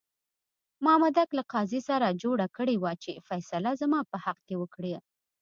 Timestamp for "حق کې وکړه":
4.25-4.97